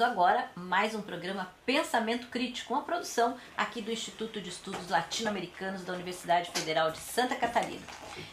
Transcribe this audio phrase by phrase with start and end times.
[0.00, 5.84] começando agora mais um programa Pensamento Crítico, uma produção aqui do Instituto de Estudos Latino-Americanos
[5.84, 7.82] da Universidade Federal de Santa Catarina.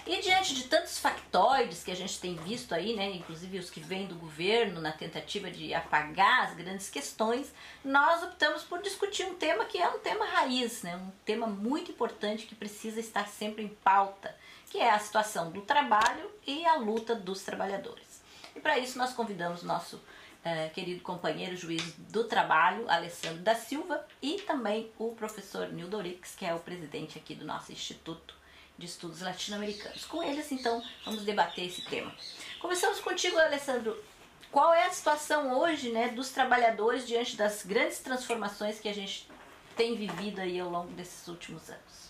[0.05, 3.81] E diante de tantos factoides que a gente tem visto aí, né, inclusive os que
[3.81, 7.53] vêm do governo na tentativa de apagar as grandes questões,
[7.83, 11.91] nós optamos por discutir um tema que é um tema raiz, né, um tema muito
[11.91, 14.33] importante que precisa estar sempre em pauta,
[14.69, 18.21] que é a situação do trabalho e a luta dos trabalhadores.
[18.55, 20.01] E para isso nós convidamos nosso
[20.47, 26.35] é, querido companheiro juiz do trabalho, Alessandro da Silva, e também o professor Nildo Orix,
[26.35, 28.33] que é o presidente aqui do nosso Instituto
[28.77, 30.05] de Estudos Latino-Americanos.
[30.05, 32.13] Com eles, então, vamos debater esse tema.
[32.59, 34.01] Começamos contigo, Alessandro.
[34.49, 39.29] Qual é a situação hoje né, dos trabalhadores diante das grandes transformações que a gente
[39.75, 42.07] tem vivido aí ao longo desses últimos anos?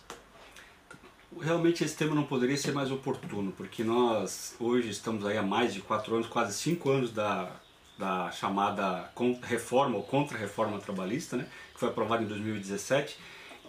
[1.39, 5.73] realmente esse tema não poderia ser mais oportuno, porque nós hoje estamos aí há mais
[5.73, 7.59] de quatro anos, quase cinco anos da,
[7.97, 9.11] da chamada
[9.43, 13.17] reforma ou contra-reforma trabalhista, né, que foi aprovada em 2017,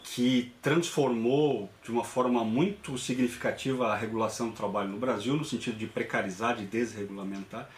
[0.05, 5.77] que transformou de uma forma muito significativa a regulação do trabalho no Brasil, no sentido
[5.77, 7.69] de precarizar, de desregulamentar.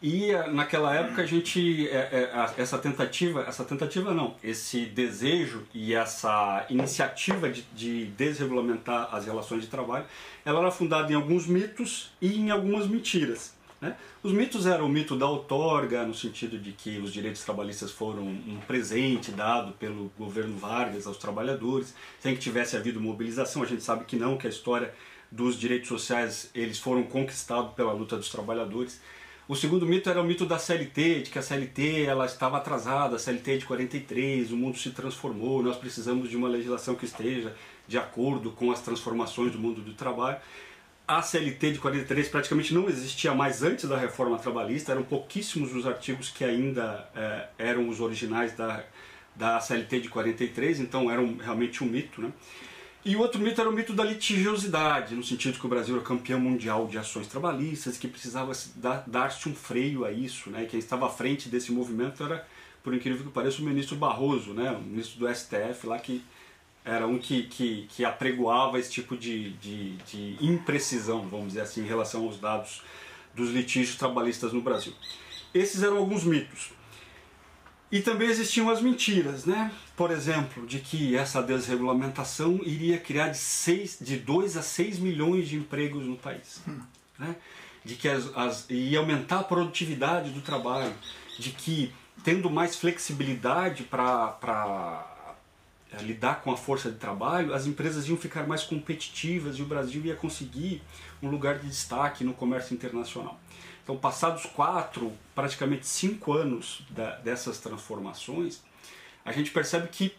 [0.00, 5.66] E eh, naquela época a gente é, é, essa tentativa, essa tentativa não, esse desejo
[5.72, 10.04] e essa iniciativa de, de, desregulamentar as relações de trabalho,
[10.44, 13.55] ela era fundada em alguns mitos e em algumas mentiras.
[13.80, 13.94] Né?
[14.22, 18.22] Os mitos eram o mito da outorga, no sentido de que os direitos trabalhistas foram
[18.22, 23.62] um presente dado pelo governo Vargas aos trabalhadores, sem que tivesse havido mobilização.
[23.62, 24.94] A gente sabe que não, que a história
[25.30, 29.00] dos direitos sociais eles foram conquistados pela luta dos trabalhadores.
[29.48, 33.14] O segundo mito era o mito da CLT, de que a CLT ela estava atrasada,
[33.14, 37.04] a CLT é de 43, o mundo se transformou, nós precisamos de uma legislação que
[37.04, 37.54] esteja
[37.86, 40.38] de acordo com as transformações do mundo do trabalho.
[41.08, 45.86] A CLT de 43 praticamente não existia mais antes da reforma trabalhista, eram pouquíssimos os
[45.86, 48.82] artigos que ainda eh, eram os originais da,
[49.36, 52.20] da CLT de 43, então era realmente um mito.
[52.20, 52.32] Né?
[53.04, 56.04] E o outro mito era o mito da litigiosidade, no sentido que o Brasil era
[56.04, 58.50] campeão mundial de ações trabalhistas, que precisava
[59.06, 60.66] dar-se um freio a isso, né?
[60.68, 62.44] quem estava à frente desse movimento era,
[62.82, 64.72] por incrível que pareça, o ministro Barroso, né?
[64.72, 66.20] o ministro do STF, lá que
[66.86, 71.82] era um que, que, que apregoava esse tipo de, de, de imprecisão, vamos dizer assim,
[71.82, 72.80] em relação aos dados
[73.34, 74.92] dos litígios trabalhistas no Brasil.
[75.52, 76.70] Esses eram alguns mitos.
[77.90, 79.72] E também existiam as mentiras, né?
[79.96, 85.48] Por exemplo, de que essa desregulamentação iria criar de, seis, de 2 a 6 milhões
[85.48, 86.62] de empregos no país.
[86.68, 86.80] Hum.
[87.18, 87.34] Né?
[87.84, 90.94] De que as, as, ia aumentar a produtividade do trabalho,
[91.38, 91.92] de que
[92.22, 95.15] tendo mais flexibilidade para
[96.00, 100.04] lidar com a força de trabalho, as empresas iam ficar mais competitivas e o Brasil
[100.04, 100.82] ia conseguir
[101.22, 103.40] um lugar de destaque no comércio internacional.
[103.82, 108.60] Então, passados quatro, praticamente cinco anos da, dessas transformações,
[109.24, 110.12] a gente percebe que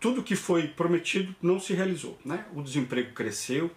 [0.00, 2.18] tudo que foi prometido não se realizou.
[2.24, 2.44] Né?
[2.54, 3.70] O desemprego cresceu,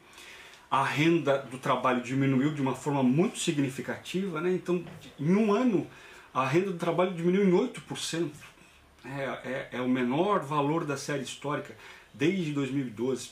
[0.71, 4.39] a renda do trabalho diminuiu de uma forma muito significativa.
[4.39, 4.53] Né?
[4.53, 4.83] Então,
[5.19, 5.85] em um ano,
[6.33, 8.31] a renda do trabalho diminuiu em 8%.
[9.05, 11.75] É, é, é o menor valor da série histórica
[12.13, 13.31] desde 2012.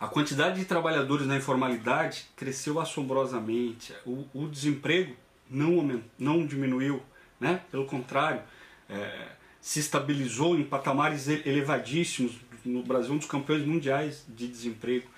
[0.00, 3.94] A quantidade de trabalhadores na informalidade cresceu assombrosamente.
[4.04, 5.14] O, o desemprego
[5.48, 7.00] não, não diminuiu,
[7.38, 7.60] né?
[7.70, 8.42] pelo contrário,
[8.90, 9.28] é,
[9.60, 12.32] se estabilizou em patamares elevadíssimos.
[12.64, 15.08] No Brasil, um dos campeões mundiais de desemprego.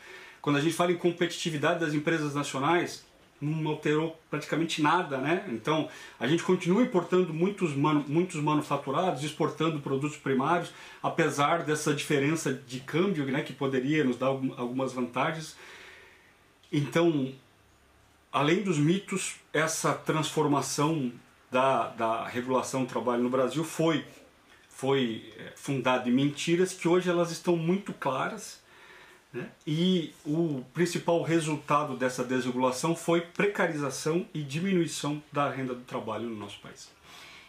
[0.40, 3.06] Quando a gente fala em competitividade das empresas nacionais,
[3.44, 5.44] não alterou praticamente nada, né?
[5.49, 5.88] Então
[6.19, 10.72] a gente continua importando muitos, manu, muitos manufaturados, exportando produtos primários,
[11.03, 15.56] apesar dessa diferença de câmbio, né, que poderia nos dar algumas vantagens.
[16.72, 17.32] Então,
[18.32, 21.12] além dos mitos, essa transformação
[21.50, 24.05] da, da regulação do trabalho no Brasil foi,
[24.69, 28.61] foi eh, fundada em mentiras que hoje elas estão muito claras?
[29.66, 36.36] E o principal resultado dessa desregulação foi precarização e diminuição da renda do trabalho no
[36.36, 36.88] nosso país.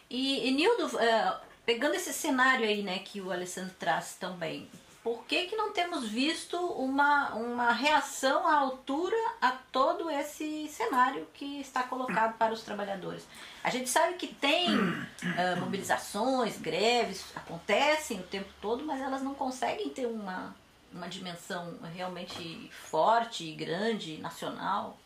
[0.10, 1.36] E, Nildo, uh,
[1.66, 4.68] pegando esse cenário aí né, que o Alessandro traz também,
[5.04, 11.28] por que, que não temos visto uma, uma reação à altura a todo esse cenário
[11.32, 13.24] que está colocado para os trabalhadores?
[13.64, 19.36] A gente sabe que tem uh, mobilizações, greves, acontecem o tempo todo, mas elas não
[19.36, 20.56] conseguem ter uma
[20.96, 24.98] uma dimensão realmente forte, grande, nacional?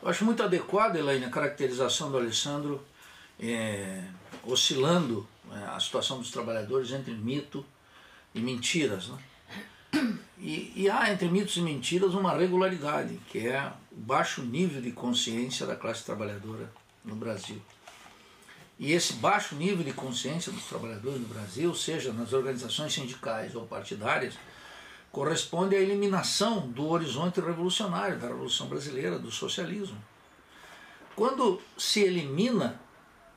[0.00, 2.82] Eu acho muito adequada, Elaine, a caracterização do Alessandro
[3.40, 4.04] é,
[4.44, 7.66] oscilando é, a situação dos trabalhadores entre mito
[8.32, 9.08] e mentiras.
[9.08, 9.18] Né?
[10.38, 14.90] E, e, há entre mitos e mentiras uma regularidade, que é o baixo nível de
[14.90, 16.72] consciência da classe trabalhadora
[17.04, 17.60] no Brasil.
[18.78, 23.66] E esse baixo nível de consciência dos trabalhadores no Brasil, seja nas organizações sindicais ou
[23.66, 24.34] partidárias,
[25.12, 30.02] corresponde à eliminação do horizonte revolucionário da Revolução Brasileira, do socialismo.
[31.14, 32.80] Quando se elimina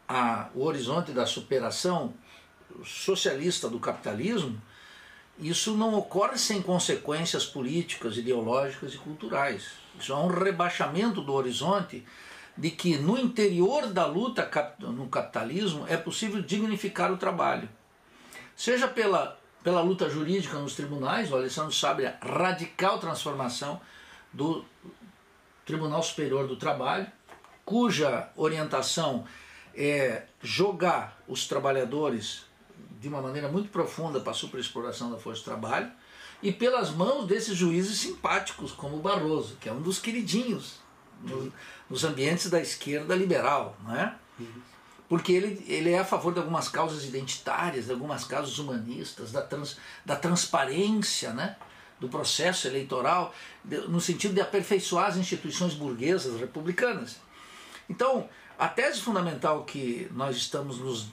[0.08, 2.14] a, o horizonte da superação
[2.84, 4.60] socialista do capitalismo,
[5.38, 9.72] isso não ocorre sem consequências políticas, ideológicas e culturais.
[10.00, 12.06] Isso é um rebaixamento do horizonte
[12.58, 14.50] de que no interior da luta
[14.80, 17.68] no capitalismo é possível dignificar o trabalho.
[18.56, 23.82] Seja pela, pela luta jurídica nos tribunais, o Alessandro sabe a radical transformação
[24.32, 24.64] do
[25.66, 27.08] Tribunal Superior do Trabalho,
[27.66, 29.26] cuja orientação
[29.74, 32.46] é jogar os trabalhadores
[33.02, 35.92] de uma maneira muito profunda para a superexploração da força de trabalho,
[36.44, 40.76] e pelas mãos desses juízes simpáticos, como o Barroso, que é um dos queridinhos
[41.24, 41.52] no,
[41.90, 44.16] nos ambientes da esquerda liberal, não é?
[45.08, 49.42] Porque ele, ele é a favor de algumas causas identitárias, de algumas causas humanistas, da,
[49.42, 51.56] trans, da transparência, né?
[52.00, 57.18] do processo eleitoral, de, no sentido de aperfeiçoar as instituições burguesas republicanas.
[57.90, 61.08] Então, a tese fundamental que nós estamos nos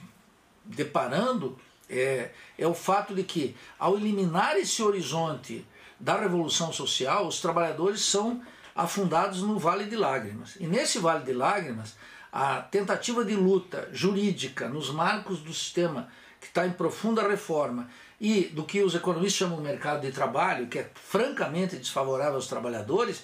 [0.65, 1.57] deparando
[1.89, 5.65] é, é o fato de que, ao eliminar esse horizonte
[5.99, 8.41] da revolução social, os trabalhadores são
[8.75, 10.55] afundados no Vale de Lágrimas.
[10.59, 11.95] E nesse Vale de Lágrimas,
[12.33, 16.09] a tentativa de luta jurídica nos marcos do sistema
[16.41, 17.87] que está em profunda reforma
[18.19, 22.47] e do que os economistas chamam de mercado de trabalho, que é francamente desfavorável aos
[22.47, 23.23] trabalhadores,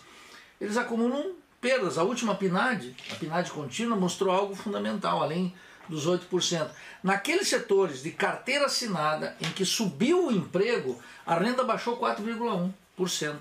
[0.62, 1.98] eles acumulam perdas.
[1.98, 5.56] A última PNAD, a PNAD contínua, mostrou algo fundamental, além
[5.88, 6.70] dos 8%.
[7.02, 13.40] Naqueles setores de carteira assinada em que subiu o emprego, a renda baixou 4,1%.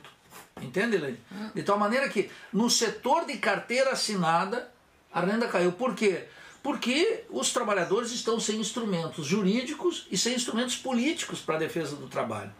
[0.62, 1.20] Entende, Helene?
[1.54, 4.72] De tal maneira que no setor de carteira assinada,
[5.12, 5.72] a renda caiu.
[5.72, 6.24] Por quê?
[6.62, 12.08] Porque os trabalhadores estão sem instrumentos jurídicos e sem instrumentos políticos para a defesa do
[12.08, 12.52] trabalho.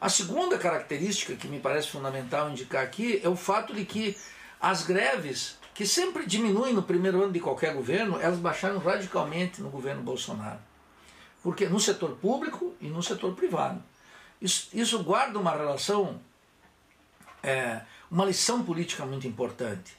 [0.00, 4.16] A segunda característica que me parece fundamental indicar aqui é o fato de que
[4.60, 9.68] as greves que sempre diminuem no primeiro ano de qualquer governo, elas baixaram radicalmente no
[9.68, 10.58] governo Bolsonaro.
[11.42, 13.82] Porque no setor público e no setor privado.
[14.40, 16.20] Isso, isso guarda uma relação,
[17.42, 19.95] é, uma lição política muito importante.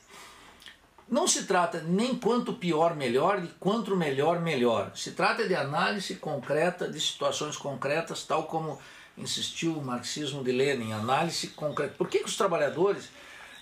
[1.10, 4.92] Não se trata nem quanto pior melhor, de quanto melhor melhor.
[4.94, 8.78] Se trata de análise concreta de situações concretas, tal como
[9.18, 11.96] insistiu o marxismo de Lenin, análise concreta.
[11.98, 13.10] Por que, que os trabalhadores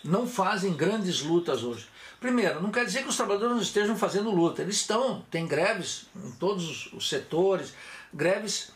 [0.03, 1.87] não fazem grandes lutas hoje?
[2.19, 4.63] Primeiro, não quer dizer que os trabalhadores não estejam fazendo luta.
[4.63, 7.73] Eles estão, tem greves em todos os setores,
[8.11, 8.71] greves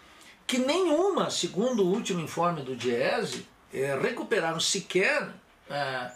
[0.45, 5.30] que nenhuma, segundo o último informe do Diese, é, recuperaram sequer
[5.69, 6.12] é,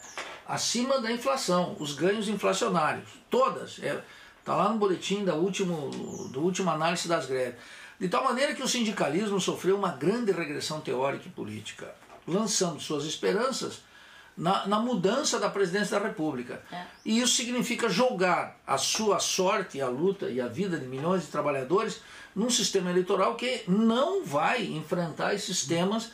[0.47, 3.09] acima da inflação, os ganhos inflacionários.
[3.29, 3.77] Todas.
[3.77, 5.89] Está é, lá no boletim da último,
[6.29, 7.55] do último análise das greves.
[7.99, 11.93] De tal maneira que o sindicalismo sofreu uma grande regressão teórica e política,
[12.27, 13.81] lançando suas esperanças
[14.35, 16.61] na, na mudança da presidência da República.
[16.71, 16.83] É.
[17.05, 21.27] E isso significa jogar a sua sorte, a luta e a vida de milhões de
[21.27, 22.01] trabalhadores
[22.35, 26.11] num sistema eleitoral que não vai enfrentar esses temas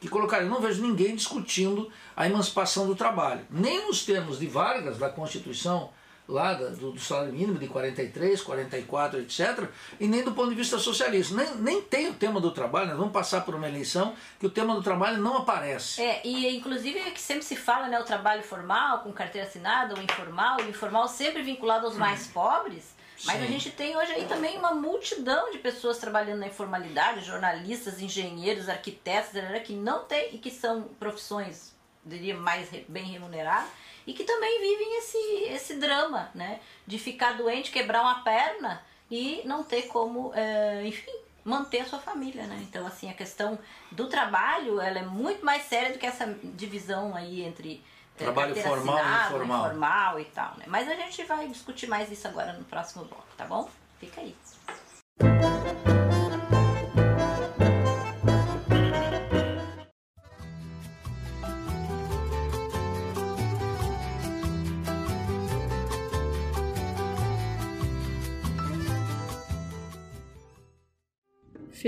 [0.00, 0.44] que colocaram.
[0.44, 5.08] Eu não vejo ninguém discutindo a emancipação do trabalho, nem nos termos de Vargas, da
[5.08, 5.90] Constituição
[6.28, 9.64] lá do, do, salário mínimo de 43, 44, etc.,
[9.98, 11.34] e nem do ponto de vista socialista.
[11.34, 14.50] Nem, nem tem o tema do trabalho, nós vamos passar por uma eleição que o
[14.50, 16.02] tema do trabalho não aparece.
[16.02, 19.94] É, e inclusive é que sempre se fala, né, o trabalho formal, com carteira assinada,
[19.94, 22.30] o informal, o informal sempre vinculado aos mais hum.
[22.34, 23.44] pobres, mas Sim.
[23.44, 28.68] a gente tem hoje aí também uma multidão de pessoas trabalhando na informalidade, jornalistas, engenheiros,
[28.68, 29.30] arquitetos,
[29.64, 33.70] que não tem e que são profissões, diria, mais bem remuneradas
[34.06, 35.18] e que também vivem esse,
[35.52, 36.60] esse drama, né?
[36.86, 41.12] De ficar doente, quebrar uma perna e não ter como, é, enfim,
[41.44, 42.58] manter a sua família, né?
[42.62, 43.58] Então, assim, a questão
[43.92, 47.82] do trabalho, ela é muito mais séria do que essa divisão aí entre
[48.18, 49.66] trabalho formal e informal.
[49.66, 50.64] informal e tal, né?
[50.66, 53.68] Mas a gente vai discutir mais isso agora no próximo bloco, tá bom?
[53.98, 54.36] Fica aí.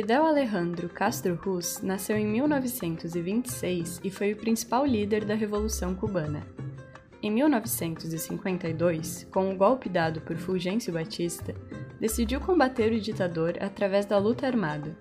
[0.01, 6.43] Fidel Alejandro Castro Ruz nasceu em 1926 e foi o principal líder da Revolução Cubana.
[7.23, 11.55] Em 1952, com o golpe dado por Fulgêncio Batista,
[12.01, 14.97] decidiu combater o ditador através da luta armada.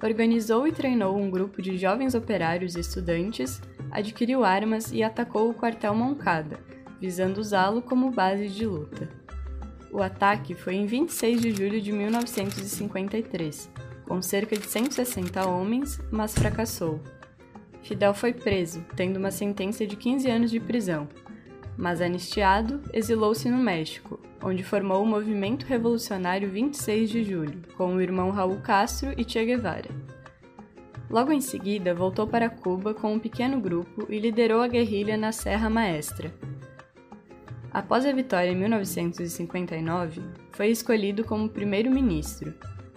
[0.00, 5.54] Organizou e treinou um grupo de jovens operários e estudantes, adquiriu armas e atacou o
[5.54, 6.60] quartel Moncada,
[7.00, 9.08] visando usá-lo como base de luta.
[9.90, 13.73] O ataque foi em 26 de julho de 1953,
[14.06, 17.00] com cerca de 160 homens, mas fracassou.
[17.82, 21.08] Fidel foi preso, tendo uma sentença de 15 anos de prisão,
[21.76, 28.00] mas anistiado, exilou-se no México, onde formou o Movimento Revolucionário 26 de Julho, com o
[28.00, 29.90] irmão Raul Castro e Che Guevara.
[31.10, 35.32] Logo em seguida, voltou para Cuba com um pequeno grupo e liderou a guerrilha na
[35.32, 36.32] Serra Maestra,
[37.74, 42.54] Após a vitória em 1959, foi escolhido como primeiro-ministro.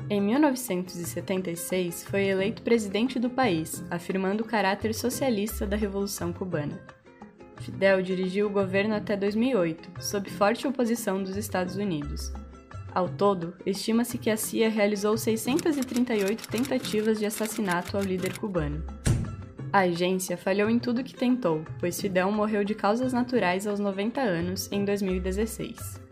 [0.10, 6.80] Em 1976, foi eleito presidente do país, afirmando o caráter socialista da Revolução Cubana.
[7.58, 12.32] Fidel dirigiu o governo até 2008, sob forte oposição dos Estados Unidos.
[12.96, 18.82] Ao todo, estima-se que a CIA realizou 638 tentativas de assassinato ao líder cubano.
[19.74, 24.22] A agência falhou em tudo que tentou, pois Fidel morreu de causas naturais aos 90
[24.22, 26.07] anos em 2016.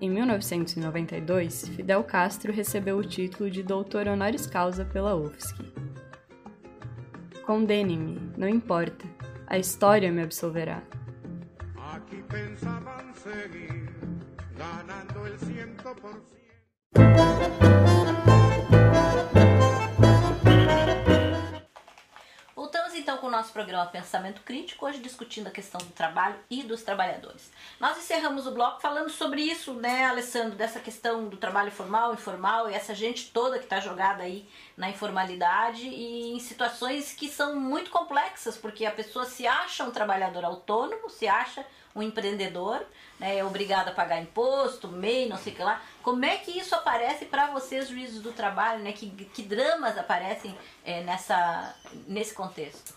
[0.00, 5.56] Em 1992, Fidel Castro recebeu o título de doutor honoris causa pela UFSC.
[7.44, 9.04] Condene-me, não importa,
[9.48, 10.82] a história me absolverá.
[22.98, 26.82] Então com o nosso programa Pensamento Crítico, hoje discutindo a questão do trabalho e dos
[26.82, 27.50] trabalhadores.
[27.78, 32.68] Nós encerramos o bloco falando sobre isso, né, Alessandro, dessa questão do trabalho formal, informal
[32.68, 37.54] e essa gente toda que está jogada aí na informalidade e em situações que são
[37.54, 41.64] muito complexas, porque a pessoa se acha um trabalhador autônomo, se acha
[41.98, 42.80] um empreendedor,
[43.18, 45.82] né, é obrigado a pagar imposto, MEI, não sei o que lá.
[46.02, 48.82] Como é que isso aparece para vocês, juízes do trabalho?
[48.82, 48.92] Né?
[48.92, 51.74] Que, que dramas aparecem é, nessa,
[52.06, 52.94] nesse contexto?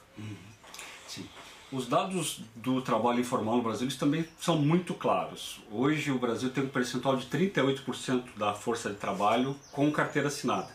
[1.07, 1.27] Sim.
[1.71, 5.61] Os dados do trabalho informal no Brasil também são muito claros.
[5.71, 10.69] Hoje o Brasil tem um percentual de 38% da força de trabalho com carteira assinada.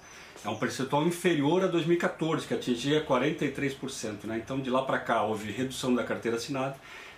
[0.45, 4.25] É um percentual inferior a 2014, que atingia 43%.
[4.25, 4.39] Né?
[4.43, 6.77] Então de lá para cá houve redução da carteira assinada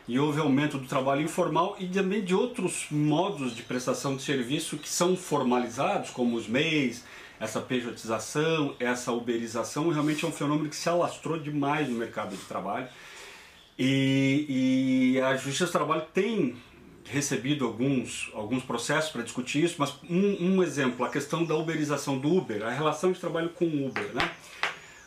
[0.09, 4.79] e houve aumento do trabalho informal e também de outros modos de prestação de serviço
[4.79, 7.05] que são formalizados, como os MEIs,
[7.39, 12.43] essa pejotização, essa uberização, realmente é um fenômeno que se alastrou demais no mercado de
[12.45, 12.89] trabalho.
[13.79, 16.57] E, e a Justiça do Trabalho tem
[17.05, 22.19] recebido alguns, alguns processos para discutir isso, mas um, um, exemplo, a questão da uberização
[22.19, 24.09] do Uber, a relação de trabalho com o Uber.
[24.15, 24.31] Né?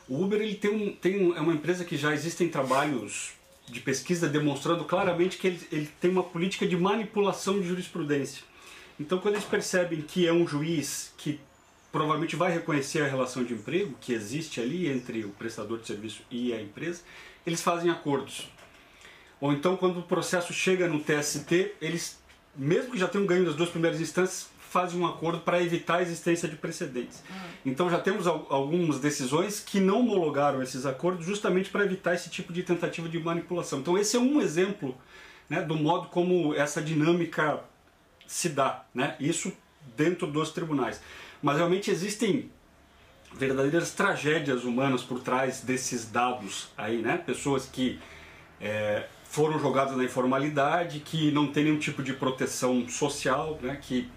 [0.07, 3.33] O Uber ele tem um, tem um, é uma empresa que já existem trabalhos
[3.71, 8.43] de pesquisa demonstrando claramente que ele, ele tem uma política de manipulação de jurisprudência.
[8.99, 11.39] Então, quando eles percebem que é um juiz que
[11.91, 16.21] provavelmente vai reconhecer a relação de emprego que existe ali entre o prestador de serviço
[16.29, 17.01] e a empresa,
[17.45, 18.49] eles fazem acordos.
[19.39, 22.19] Ou então, quando o processo chega no TST, eles,
[22.55, 26.01] mesmo que já tenham ganho nas duas primeiras instâncias, fazem um acordo para evitar a
[26.01, 27.21] existência de precedentes.
[27.29, 27.35] Uhum.
[27.65, 32.53] Então já temos algumas decisões que não homologaram esses acordos justamente para evitar esse tipo
[32.53, 33.79] de tentativa de manipulação.
[33.79, 34.97] Então esse é um exemplo
[35.49, 37.59] né, do modo como essa dinâmica
[38.25, 39.17] se dá, né?
[39.19, 39.51] isso
[39.97, 41.01] dentro dos tribunais.
[41.43, 42.49] Mas realmente existem
[43.35, 47.17] verdadeiras tragédias humanas por trás desses dados aí, né?
[47.17, 47.99] Pessoas que
[48.59, 53.77] é, foram jogadas na informalidade, que não têm nenhum tipo de proteção social, né?
[53.81, 54.09] Que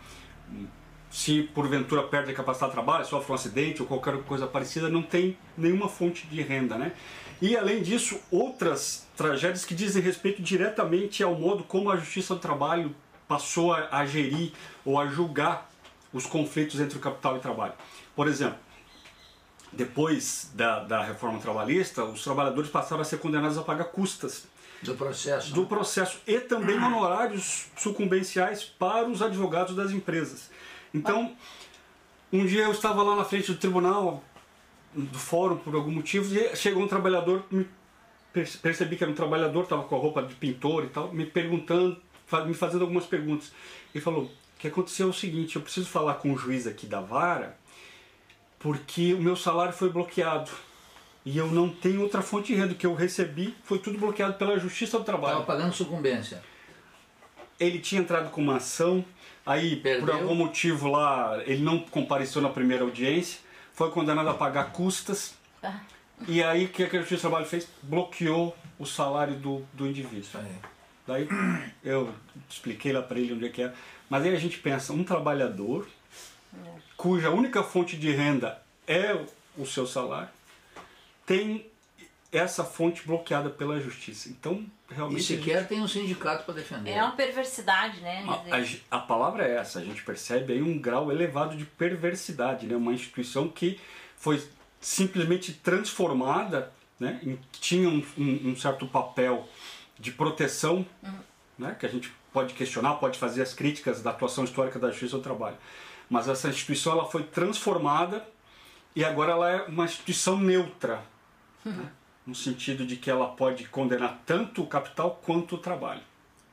[1.10, 5.02] se porventura perde a capacidade de trabalho, sofre um acidente ou qualquer coisa parecida, não
[5.02, 6.92] tem nenhuma fonte de renda, né?
[7.40, 12.40] E além disso, outras tragédias que dizem respeito diretamente ao modo como a Justiça do
[12.40, 12.94] Trabalho
[13.28, 14.52] passou a, a gerir
[14.84, 15.70] ou a julgar
[16.12, 17.74] os conflitos entre o capital e o trabalho.
[18.16, 18.58] Por exemplo,
[19.72, 24.46] depois da, da reforma trabalhista, os trabalhadores passaram a ser condenados a pagar custas
[24.92, 25.52] do processo.
[25.52, 25.68] Do né?
[25.68, 26.20] processo.
[26.26, 30.50] E também honorários sucumbenciais para os advogados das empresas.
[30.92, 31.34] Então,
[32.32, 34.22] um dia eu estava lá na frente do tribunal,
[34.94, 37.44] do fórum, por algum motivo, e chegou um trabalhador,
[38.62, 42.00] percebi que era um trabalhador, estava com a roupa de pintor e tal, me perguntando,
[42.46, 43.52] me fazendo algumas perguntas.
[43.94, 46.86] Ele falou: o que aconteceu é o seguinte, eu preciso falar com o juiz aqui
[46.86, 47.56] da vara,
[48.58, 50.50] porque o meu salário foi bloqueado
[51.24, 52.72] e eu não tenho outra fonte de renda.
[52.72, 55.40] O que eu recebi foi tudo bloqueado pela Justiça do Trabalho.
[55.40, 56.42] Estava pagando sucumbência.
[57.58, 59.04] Ele tinha entrado com uma ação,
[59.46, 60.04] aí Perdeu.
[60.04, 63.40] por algum motivo lá ele não compareceu na primeira audiência,
[63.72, 65.34] foi condenado a pagar custas.
[65.62, 65.80] Ah.
[66.28, 67.68] E aí o que a Justiça do Trabalho fez?
[67.82, 70.40] Bloqueou o salário do, do indivíduo.
[71.06, 71.28] Daí
[71.82, 72.12] eu
[72.48, 73.72] expliquei lá para ele onde é que é.
[74.08, 75.86] Mas aí a gente pensa, um trabalhador
[76.52, 76.68] é.
[76.96, 79.18] cuja única fonte de renda é
[79.56, 80.28] o seu salário,
[81.26, 81.70] tem
[82.32, 84.28] essa fonte bloqueada pela justiça.
[84.28, 85.20] Então, realmente.
[85.20, 85.68] E sequer gente...
[85.68, 86.90] tem um sindicato para defender.
[86.90, 88.24] É uma perversidade, né?
[88.26, 92.66] A, a, a, palavra é essa, a gente percebe aí um grau elevado de perversidade,
[92.66, 92.74] né?
[92.74, 93.80] Uma instituição que
[94.16, 94.42] foi
[94.80, 97.20] simplesmente transformada, né?
[97.22, 99.48] Em, tinha um, um, um, certo papel
[99.98, 101.18] de proteção, uhum.
[101.56, 101.76] né?
[101.78, 105.22] Que a gente pode questionar, pode fazer as críticas da atuação histórica da justiça do
[105.22, 105.56] trabalho.
[106.10, 108.26] Mas essa instituição ela foi transformada
[108.94, 111.13] e agora ela é uma instituição neutra.
[111.64, 111.86] Uhum.
[112.26, 116.00] No sentido de que ela pode condenar tanto o capital quanto o trabalho.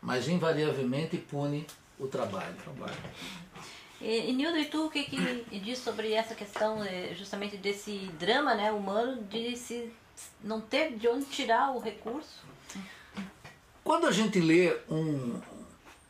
[0.02, 1.66] Mas invariavelmente pune
[1.98, 2.54] o trabalho.
[2.62, 2.98] trabalho.
[4.02, 8.10] E, e Nildo, e tu o que, que diz sobre essa questão eh, justamente desse
[8.20, 9.94] drama né, humano de se
[10.44, 12.44] não ter de onde tirar o recurso?
[13.84, 15.40] Quando a gente lê um,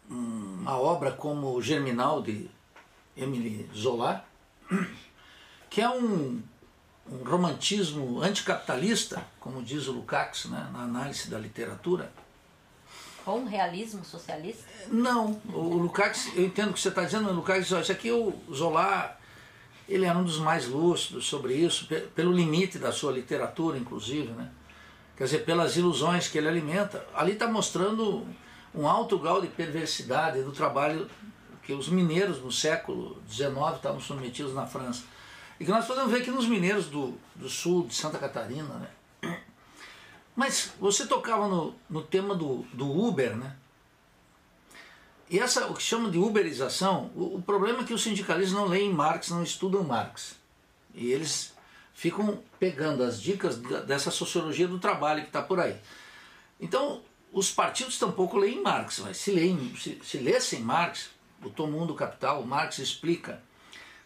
[0.09, 2.49] uma obra como Germinal de
[3.15, 4.25] Emily Zola,
[5.69, 6.41] que é um
[7.09, 12.11] um romantismo anticapitalista, como diz o Lukács né, na análise da literatura.
[13.25, 14.63] Ou um realismo socialista?
[14.87, 17.91] Não, o Lukács, eu entendo o que você está dizendo, mas o Lukács diz, isso
[17.91, 19.15] aqui o Zola,
[19.87, 24.49] ele era um dos mais lúcidos sobre isso, pelo limite da sua literatura, inclusive, né?
[25.15, 27.05] quer dizer, pelas ilusões que ele alimenta.
[27.13, 28.25] Ali está mostrando
[28.73, 31.07] um alto grau de perversidade do trabalho
[31.61, 35.03] que os mineiros no século XIX estavam submetidos na França.
[35.61, 38.73] E que nós podemos ver aqui nos mineiros do, do sul de Santa Catarina,
[39.21, 39.37] né?
[40.35, 43.55] Mas você tocava no, no tema do, do Uber, né?
[45.29, 48.65] E essa, o que chama de uberização, o, o problema é que os sindicalistas não
[48.65, 50.35] leem Marx, não estudam Marx.
[50.95, 51.53] E eles
[51.93, 55.79] ficam pegando as dicas dessa sociologia do trabalho que está por aí.
[56.59, 61.11] Então, os partidos tampouco leem Marx, mas se, leem, se, se lessem Marx,
[61.43, 63.43] o Tom Mundo Capital, Marx explica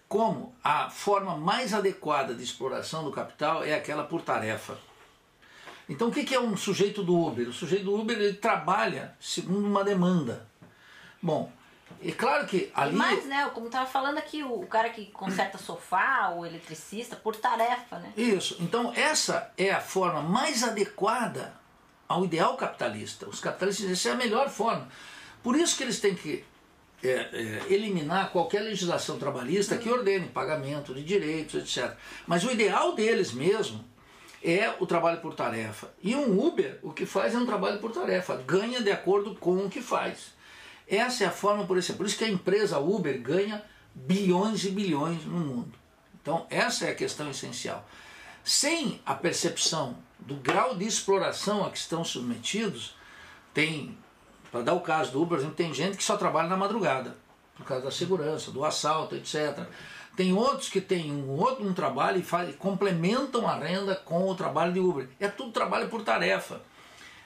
[0.08, 4.78] como a forma mais adequada de exploração do capital é aquela por tarefa.
[5.88, 7.50] Então o que é um sujeito do Uber?
[7.50, 10.48] O sujeito do Uber ele trabalha segundo uma demanda.
[11.22, 11.52] Bom,
[12.04, 12.96] é claro que ali.
[12.96, 18.00] Mas, né, como estava falando aqui, o cara que conserta sofá, o eletricista, por tarefa,
[18.00, 18.14] né?
[18.16, 18.58] Isso.
[18.60, 21.54] Então, essa é a forma mais adequada
[22.08, 23.28] ao ideal capitalista.
[23.28, 24.88] Os capitalistas dizem essa é a melhor forma.
[25.42, 26.44] Por isso que eles têm que
[27.04, 31.96] é, é, eliminar qualquer legislação trabalhista que ordene pagamento de direitos, etc.
[32.26, 33.84] Mas o ideal deles mesmo
[34.44, 35.92] é o trabalho por tarefa.
[36.02, 39.58] E um Uber, o que faz é um trabalho por tarefa, ganha de acordo com
[39.58, 40.34] o que faz.
[40.88, 44.70] Essa é a forma, por exemplo, por isso que a empresa Uber ganha bilhões e
[44.70, 45.74] bilhões no mundo.
[46.22, 47.88] Então, essa é a questão essencial.
[48.44, 52.96] Sem a percepção do grau de exploração a que estão submetidos,
[53.54, 53.98] tem
[54.56, 57.14] para dar o caso do Uber, por exemplo, tem gente que só trabalha na madrugada,
[57.58, 59.66] por causa da segurança, do assalto, etc.
[60.16, 64.34] Tem outros que têm um outro um trabalho e faz, complementam a renda com o
[64.34, 65.10] trabalho de Uber.
[65.20, 66.62] É tudo trabalho por tarefa.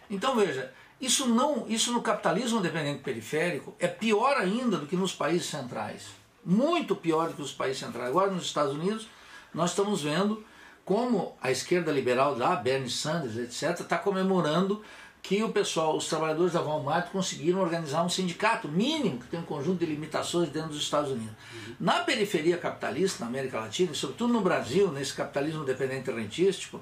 [0.10, 5.14] Então veja, isso não, isso no capitalismo dependente periférico é pior ainda do que nos
[5.14, 6.08] países centrais.
[6.44, 8.10] Muito pior do que nos países centrais.
[8.10, 9.08] Agora nos Estados Unidos
[9.54, 10.44] nós estamos vendo
[10.84, 14.84] como a esquerda liberal lá, Bernie Sanders, etc., está comemorando
[15.22, 19.44] que o pessoal, os trabalhadores da Walmart conseguiram organizar um sindicato mínimo que tem um
[19.44, 21.36] conjunto de limitações dentro dos Estados Unidos.
[21.54, 21.76] Uhum.
[21.80, 26.82] Na periferia capitalista, na América Latina, e sobretudo no Brasil, nesse capitalismo dependente rentístico,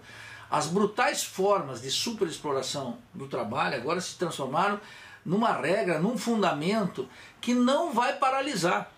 [0.50, 4.80] as brutais formas de superexploração do trabalho agora se transformaram
[5.26, 7.08] numa regra, num fundamento
[7.42, 8.90] que não vai paralisar.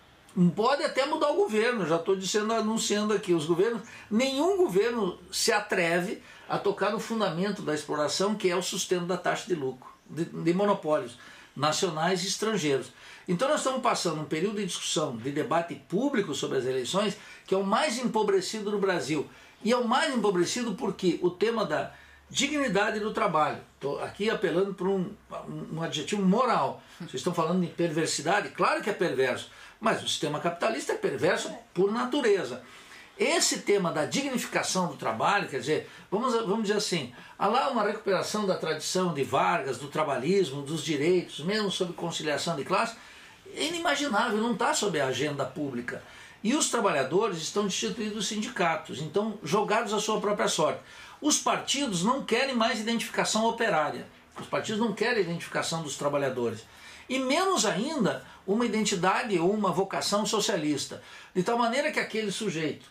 [0.54, 5.50] Pode até mudar o governo, já estou dizendo, anunciando aqui, os governos, nenhum governo se
[5.50, 9.90] atreve a tocar no fundamento da exploração, que é o sustento da taxa de lucro,
[10.08, 11.18] de, de monopólios
[11.54, 12.92] nacionais e estrangeiros.
[13.26, 17.16] Então nós estamos passando um período de discussão, de debate público sobre as eleições,
[17.46, 19.28] que é o mais empobrecido no Brasil.
[19.62, 21.92] E é o mais empobrecido porque o tema da
[22.30, 23.58] dignidade do trabalho.
[23.74, 25.12] Estou aqui apelando para um,
[25.72, 26.82] um adjetivo moral.
[26.98, 28.50] Vocês estão falando de perversidade?
[28.50, 29.50] Claro que é perverso.
[29.80, 32.62] Mas o sistema capitalista é perverso por natureza.
[33.18, 37.82] Esse tema da dignificação do trabalho, quer dizer, vamos, vamos dizer assim, há lá uma
[37.82, 42.96] recuperação da tradição de Vargas, do trabalhismo, dos direitos, mesmo sobre conciliação de classe,
[43.54, 46.02] é inimaginável, não está sob a agenda pública.
[46.42, 50.80] E os trabalhadores estão destituídos dos sindicatos, então jogados à sua própria sorte.
[51.20, 54.06] Os partidos não querem mais identificação operária,
[54.40, 56.64] os partidos não querem identificação dos trabalhadores.
[57.10, 61.02] E menos ainda uma identidade ou uma vocação socialista.
[61.34, 62.86] De tal maneira que aquele sujeito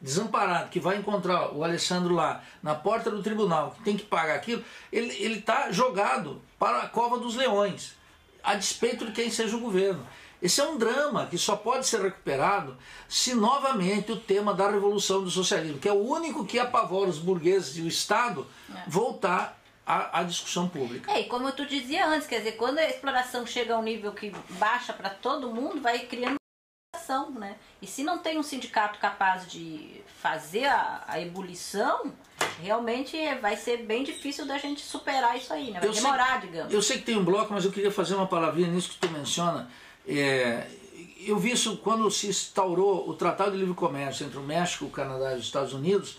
[0.00, 4.34] desamparado, que vai encontrar o Alessandro lá na porta do tribunal, que tem que pagar
[4.34, 7.94] aquilo, ele está jogado para a cova dos leões,
[8.42, 10.04] a despeito de quem seja o governo.
[10.42, 12.76] Esse é um drama que só pode ser recuperado
[13.08, 17.18] se novamente o tema da revolução do socialismo, que é o único que apavora os
[17.18, 18.82] burgueses e o Estado, é.
[18.88, 19.59] voltar
[19.90, 21.10] à, à, discussão pública.
[21.10, 24.12] É, e como tu dizia antes, quer dizer, quando a exploração chega a um nível
[24.12, 26.36] que baixa para todo mundo, vai criando
[27.08, 27.56] uma né?
[27.82, 32.12] E se não tem um sindicato capaz de fazer a, a ebulição,
[32.62, 35.80] realmente vai ser bem difícil da gente superar isso aí, né?
[35.80, 36.72] Vai eu demorar, sei, digamos.
[36.72, 39.08] Eu sei que tem um bloco, mas eu queria fazer uma palavrinha nisso que tu
[39.08, 39.68] menciona.
[40.06, 40.68] É,
[41.26, 44.90] eu vi isso quando se instaurou o Tratado de Livre Comércio entre o México, o
[44.90, 46.16] Canadá e os Estados Unidos,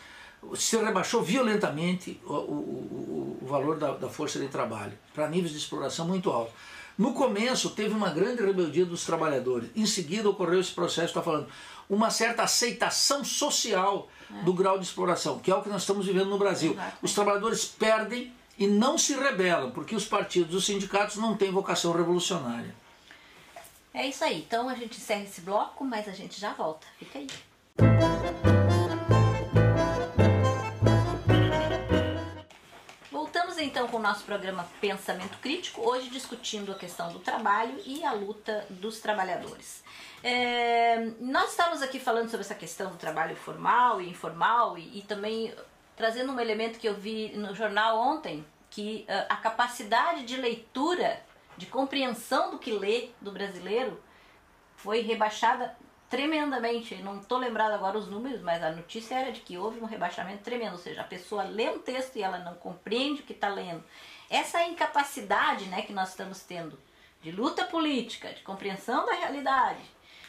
[0.56, 5.58] se rebaixou violentamente o, o, o valor da, da, força de trabalho para níveis de
[5.58, 6.54] exploração muito altos.
[6.98, 11.48] No começo teve uma grande rebeldia dos trabalhadores, em seguida ocorreu esse processo, está falando,
[11.90, 14.44] uma certa aceitação social é.
[14.44, 16.78] do grau de exploração, que é o que nós estamos vivendo no Brasil.
[17.02, 21.92] Os trabalhadores perdem e não se rebelam, porque os partidos, os sindicatos não têm vocação
[21.92, 22.76] revolucionária.
[23.94, 24.40] É isso aí.
[24.40, 26.88] Então a gente encerra esse bloco, mas a gente já volta.
[26.98, 27.28] Fica aí.
[33.52, 38.02] Voltamos então com o nosso programa Pensamento Crítico, hoje discutindo a questão do trabalho e
[38.02, 39.84] a luta dos trabalhadores.
[40.24, 45.02] É, nós estamos aqui falando sobre essa questão do trabalho formal e informal e, e
[45.02, 45.54] também
[45.98, 51.22] trazendo um elemento que eu vi no jornal ontem, que uh, a capacidade de leitura
[51.58, 54.02] de compreensão do que lê do brasileiro
[54.78, 55.76] foi rebaixada
[56.12, 56.96] tremendamente.
[56.98, 60.44] Não estou lembrado agora os números, mas a notícia era de que houve um rebaixamento
[60.44, 63.48] tremendo, ou seja, a pessoa lê um texto e ela não compreende o que está
[63.48, 63.84] lendo.
[64.30, 66.78] Essa incapacidade né, que nós estamos tendo
[67.24, 69.82] de luta política, de compreensão da realidade,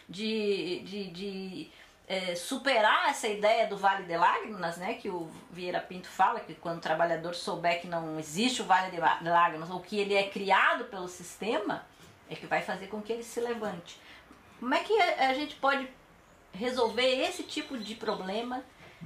[0.08, 1.70] de, de, de
[2.06, 6.54] é, superar essa ideia do Vale de Lágrimas, né, que o Vieira Pinto fala, que
[6.54, 10.28] quando o trabalhador souber que não existe o Vale de Lágrimas, ou que ele é
[10.28, 11.84] criado pelo sistema,
[12.30, 13.98] é que vai fazer com que ele se levante.
[14.62, 15.88] Como é que a gente pode
[16.52, 18.62] resolver esse tipo de problema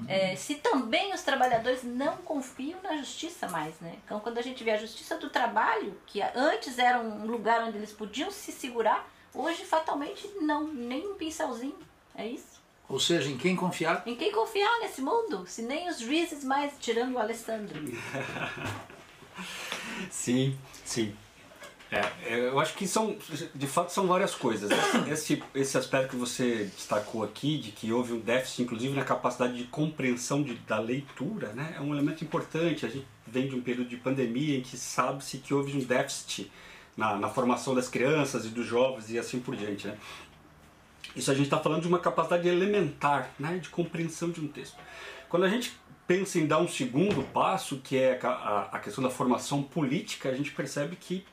[0.06, 3.96] é, se também os trabalhadores não confiam na justiça mais, né?
[4.04, 7.78] Então, quando a gente vê a justiça do trabalho, que antes era um lugar onde
[7.78, 11.78] eles podiam se segurar, hoje fatalmente não, nem um pincelzinho.
[12.14, 12.60] É isso?
[12.86, 14.02] Ou seja, em quem confiar?
[14.04, 15.46] Em quem confiar nesse mundo?
[15.46, 17.80] Se nem os juízes mais, tirando o Alessandro.
[20.12, 21.16] sim, sim.
[21.90, 23.16] É, é, eu acho que são,
[23.54, 24.70] de fato, são várias coisas.
[25.08, 29.56] Esse, esse aspecto que você destacou aqui, de que houve um déficit, inclusive, na capacidade
[29.56, 32.84] de compreensão de, da leitura, né, é um elemento importante.
[32.84, 36.50] A gente vem de um período de pandemia em que sabe-se que houve um déficit
[36.96, 39.86] na, na formação das crianças e dos jovens e assim por diante.
[39.86, 39.96] Né?
[41.14, 44.76] Isso a gente está falando de uma capacidade elementar né, de compreensão de um texto.
[45.28, 45.72] Quando a gente
[46.06, 50.34] pensa em dar um segundo passo, que é a, a questão da formação política, a
[50.34, 51.24] gente percebe que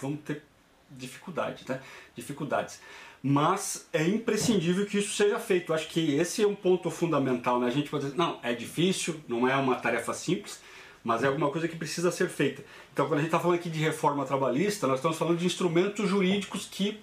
[0.00, 0.42] vamos ter
[0.90, 1.80] dificuldade, né?
[2.16, 2.80] dificuldades.
[3.22, 5.74] Mas é imprescindível que isso seja feito.
[5.74, 7.58] Acho que esse é um ponto fundamental.
[7.58, 7.66] Né?
[7.66, 10.60] A gente pode dizer, não, é difícil, não é uma tarefa simples,
[11.02, 12.64] mas é alguma coisa que precisa ser feita.
[12.92, 16.08] Então, quando a gente está falando aqui de reforma trabalhista, nós estamos falando de instrumentos
[16.08, 17.00] jurídicos que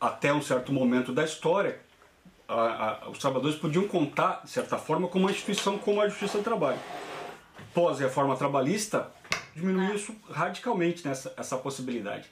[0.00, 1.78] até um certo momento da história,
[2.48, 6.38] a, a, os trabalhadores podiam contar, de certa forma, com uma instituição como a Justiça
[6.38, 6.78] do Trabalho.
[7.72, 9.10] Pós-reforma trabalhista,
[9.54, 12.28] diminuiu isso radicalmente nessa essa possibilidade.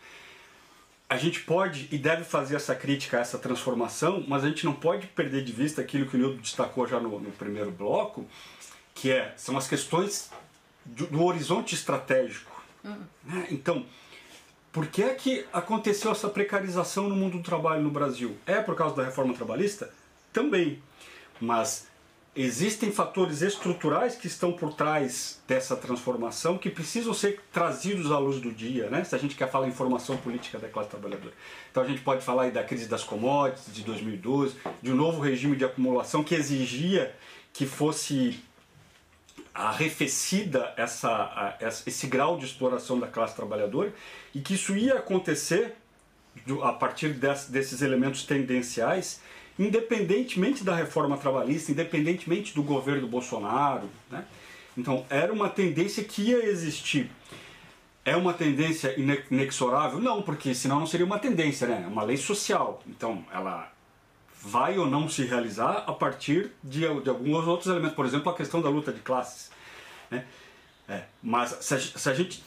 [1.08, 4.72] A gente pode e deve fazer essa crítica a essa transformação, mas a gente não
[4.72, 8.24] pode perder de vista aquilo que o Nildo destacou já no, no primeiro bloco,
[8.94, 10.30] que é, são as questões
[10.84, 12.62] do, do horizonte estratégico.
[12.84, 13.44] Uhum.
[13.50, 13.84] Então,
[14.72, 18.36] por que é que aconteceu essa precarização no mundo do trabalho no Brasil?
[18.46, 19.92] É por causa da reforma trabalhista?
[20.32, 20.80] Também.
[21.40, 21.88] Mas
[22.34, 28.40] existem fatores estruturais que estão por trás dessa transformação que precisam ser trazidos à luz
[28.40, 29.02] do dia, né?
[29.02, 31.34] Se a gente quer falar em formação política da classe trabalhadora.
[31.70, 35.20] Então a gente pode falar aí da crise das commodities de 2012, de um novo
[35.20, 37.14] regime de acumulação que exigia
[37.52, 38.40] que fosse
[39.52, 43.92] arrefecida essa, esse grau de exploração da classe trabalhadora
[44.32, 45.74] e que isso ia acontecer
[46.62, 49.20] a partir desses elementos tendenciais,
[49.60, 53.90] independentemente da reforma trabalhista, independentemente do governo Bolsonaro.
[54.10, 54.24] Né?
[54.76, 57.10] Então, era uma tendência que ia existir.
[58.02, 58.98] É uma tendência
[59.30, 60.00] inexorável?
[60.00, 61.82] Não, porque senão não seria uma tendência, né?
[61.84, 62.82] É uma lei social.
[62.86, 63.70] Então, ela
[64.42, 68.34] vai ou não se realizar a partir de, de alguns outros elementos, por exemplo, a
[68.34, 69.50] questão da luta de classes.
[70.10, 70.24] Né?
[70.88, 72.42] É, mas se a, se a, gente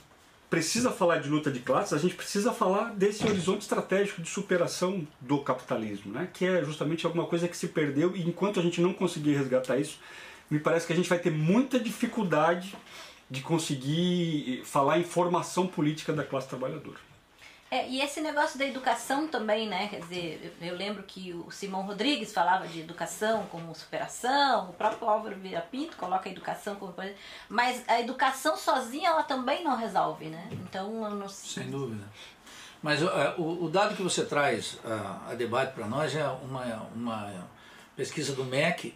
[0.54, 5.02] precisa falar de luta de classes, a gente precisa falar desse horizonte estratégico de superação
[5.20, 6.30] do capitalismo, né?
[6.32, 9.80] que é justamente alguma coisa que se perdeu e enquanto a gente não conseguir resgatar
[9.80, 9.98] isso,
[10.52, 12.76] me parece que a gente vai ter muita dificuldade
[13.32, 17.00] de conseguir falar em formação política da classe trabalhadora.
[17.74, 19.88] É, e esse negócio da educação também, né?
[19.88, 24.74] Quer dizer, eu, eu, lembro que o Simão Rodrigues falava de educação como superação, o
[24.74, 26.94] próprio Álvaro Vira Pinto coloca a educação como.
[27.50, 30.50] Mas a educação sozinha ela também não resolve, né?
[30.52, 32.04] Então eu não Sem dúvida.
[32.80, 33.08] Mas uh,
[33.40, 34.78] o, o, dado que você traz
[35.28, 37.48] a debate para nós é uma, uma
[37.96, 38.94] pesquisa do MEC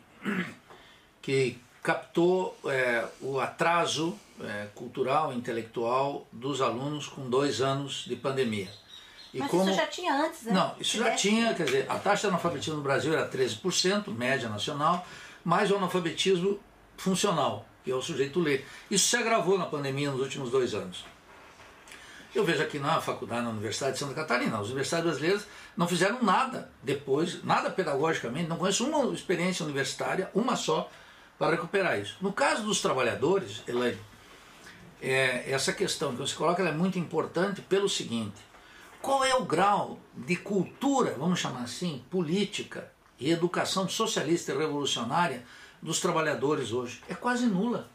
[1.20, 8.68] que captou é, o atraso é, cultural, intelectual dos alunos com dois anos de pandemia.
[9.34, 9.64] E Mas como...
[9.64, 10.52] isso já tinha antes, né?
[10.52, 14.50] Não, isso já tinha, quer dizer, a taxa de analfabetismo no Brasil era 13%, média
[14.50, 15.08] nacional,
[15.46, 16.60] mais o analfabetismo
[16.98, 18.68] funcional, que é o sujeito ler.
[18.92, 21.06] Isso se agravou na pandemia nos últimos dois anos.
[22.36, 25.48] Eu vejo aqui na faculdade, na Universidade de Santa Catarina, as universidades brasileiras
[25.78, 30.92] não fizeram nada depois, nada pedagogicamente, não conheço uma experiência universitária, uma só,
[31.38, 32.18] para recuperar isso.
[32.22, 34.00] No caso dos trabalhadores, Elaine,
[35.02, 38.38] é, essa questão que você coloca é muito importante pelo seguinte:
[39.02, 45.46] qual é o grau de cultura, vamos chamar assim, política e educação socialista e revolucionária
[45.82, 47.02] dos trabalhadores hoje?
[47.08, 47.90] É quase nula.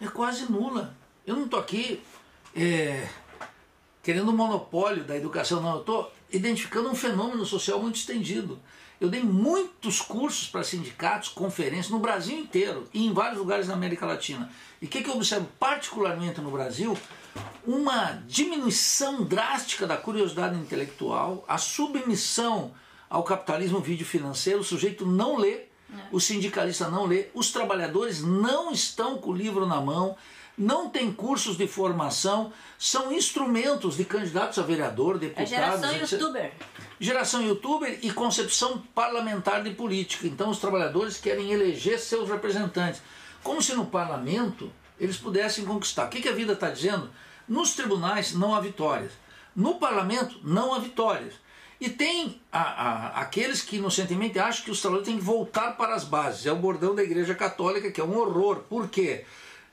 [0.00, 0.94] É quase nula.
[1.26, 2.02] Eu não estou aqui
[2.54, 3.08] é,
[4.02, 5.74] querendo um monopólio da educação, não.
[5.74, 8.58] Eu estou identificando um fenômeno social muito estendido.
[9.00, 13.74] Eu dei muitos cursos para sindicatos, conferências no Brasil inteiro e em vários lugares da
[13.74, 14.50] América Latina.
[14.82, 16.98] E o que, que eu observo particularmente no Brasil?
[17.64, 22.72] Uma diminuição drástica da curiosidade intelectual, a submissão
[23.08, 25.66] ao capitalismo vídeo financeiro, o sujeito não lê, é.
[26.10, 30.16] o sindicalista não lê, os trabalhadores não estão com o livro na mão,
[30.58, 35.52] não tem cursos de formação, são instrumentos de candidatos a vereador, é deputados.
[35.52, 36.12] A geração etc.
[36.12, 36.52] youtuber.
[36.98, 40.26] Geração youtuber e concepção parlamentar de política.
[40.26, 43.00] Então os trabalhadores querem eleger seus representantes.
[43.42, 46.06] Como se no parlamento eles pudessem conquistar.
[46.06, 47.08] O que, que a vida está dizendo?
[47.46, 49.12] Nos tribunais não há vitórias.
[49.54, 51.34] No parlamento não há vitórias.
[51.80, 55.94] E tem a, a, aqueles que inocentemente acham que os trabalhadores têm que voltar para
[55.94, 56.44] as bases.
[56.46, 58.64] É o bordão da Igreja Católica, que é um horror.
[58.68, 59.24] Por quê?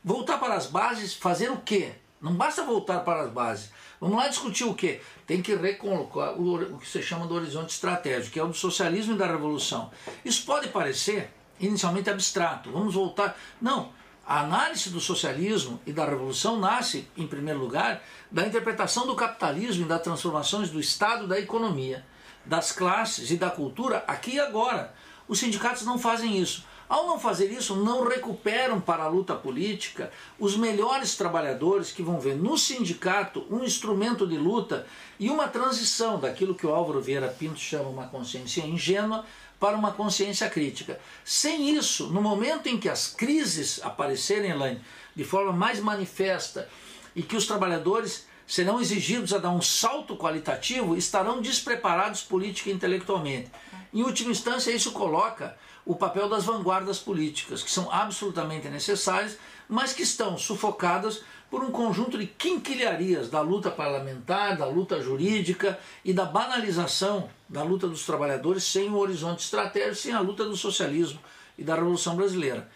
[0.06, 1.94] Voltar para as bases, fazer o quê?
[2.22, 3.72] Não basta voltar para as bases.
[4.00, 5.02] Vamos lá discutir o quê?
[5.26, 8.54] Tem que recolocar o, o que se chama do horizonte estratégico, que é o do
[8.54, 9.90] socialismo e da revolução.
[10.24, 12.72] Isso pode parecer inicialmente abstrato.
[12.72, 13.36] Vamos voltar.
[13.60, 13.94] Não.
[14.28, 19.86] A análise do socialismo e da revolução nasce, em primeiro lugar, da interpretação do capitalismo
[19.86, 22.06] e das transformações do Estado, da economia,
[22.46, 24.94] das classes e da cultura aqui e agora.
[25.28, 26.64] Os sindicatos não fazem isso.
[26.88, 32.20] Ao não fazer isso, não recuperam para a luta política os melhores trabalhadores que vão
[32.20, 34.86] ver no sindicato um instrumento de luta
[35.20, 39.26] e uma transição daquilo que o Álvaro Vieira Pinto chama uma consciência ingênua
[39.60, 41.00] para uma consciência crítica.
[41.24, 44.82] Sem isso, no momento em que as crises aparecerem, Elaine,
[45.16, 46.70] de forma mais manifesta
[47.16, 52.74] e que os trabalhadores serão exigidos a dar um salto qualitativo, estarão despreparados política e
[52.74, 53.50] intelectualmente.
[53.92, 59.38] Em última instância, isso coloca o papel das vanguardas políticas, que são absolutamente necessárias,
[59.70, 65.80] mas que estão sufocadas por um conjunto de quinquilharias da luta parlamentar, da luta jurídica
[66.04, 70.58] e da banalização da luta dos trabalhadores sem um horizonte estratégico, sem a luta do
[70.58, 71.20] socialismo
[71.58, 72.68] e da Revolução Brasileira.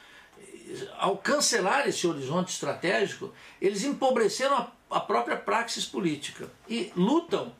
[1.00, 7.52] Ao cancelar esse horizonte estratégico, eles empobreceram a, a própria praxis política e lutam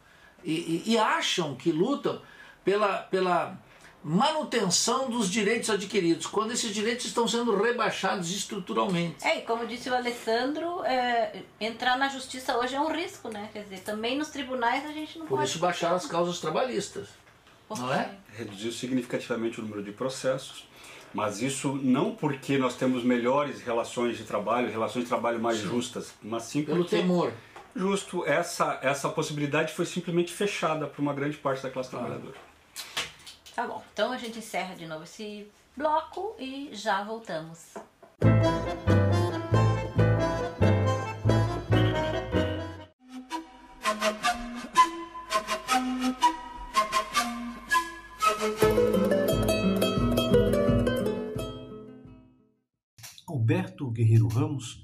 [0.44, 2.22] e, e, e acham que lutam
[2.64, 3.58] pela, pela
[4.04, 9.26] manutenção dos direitos adquiridos, quando esses direitos estão sendo rebaixados estruturalmente.
[9.26, 13.50] É, e como disse o Alessandro, é, entrar na justiça hoje é um risco, né?
[13.52, 15.42] Quer dizer, também nos tribunais a gente não Por pode...
[15.42, 17.10] Por isso baixaram as causas trabalhistas,
[17.70, 18.12] não é?
[18.38, 20.66] Reduziu significativamente o número de processos,
[21.14, 25.68] mas isso não porque nós temos melhores relações de trabalho, relações de trabalho mais sim.
[25.68, 26.96] justas, mas sim Pelo porque...
[26.96, 27.34] temor.
[27.76, 32.36] Justo, essa, essa possibilidade foi simplesmente fechada para uma grande parte da classe trabalhadora.
[33.60, 35.46] Tá bom, então a gente encerra de novo esse
[35.76, 37.74] bloco e já voltamos.
[53.28, 54.82] Alberto Guerreiro Ramos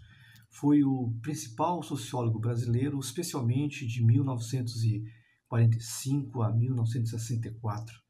[0.49, 8.04] foi o principal sociólogo brasileiro, especialmente de 1945 a 1964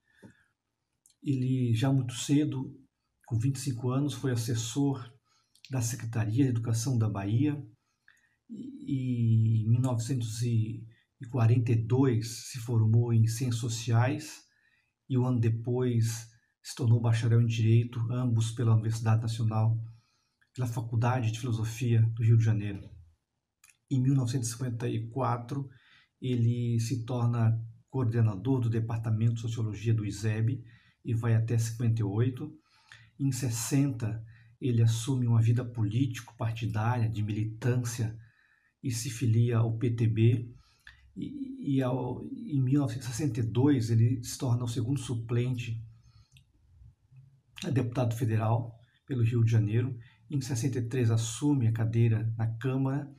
[1.25, 2.71] ele já muito cedo,
[3.25, 5.11] com 25 anos, foi assessor
[5.71, 7.59] da Secretaria de Educação da Bahia
[8.47, 14.43] e em 1942 se formou em Ciências Sociais
[15.09, 16.29] e um ano depois
[16.61, 19.83] se tornou bacharel em Direito, ambos pela Universidade Nacional,
[20.53, 22.88] pela Faculdade de Filosofia do Rio de Janeiro.
[23.89, 25.67] Em 1954,
[26.21, 27.59] ele se torna
[27.89, 30.63] coordenador do Departamento de Sociologia do ISEB
[31.06, 32.52] e vai até 58.
[33.20, 34.26] Em 60,
[34.60, 38.18] ele assume uma vida político-partidária, de militância,
[38.84, 40.52] e se filia ao PTB.
[41.15, 45.82] E, e ao, em 1962, ele se torna o segundo suplente
[47.63, 48.76] a deputado federal
[49.08, 49.98] pelo Rio de Janeiro.
[50.30, 53.10] Em 63, assume a cadeira na Câmara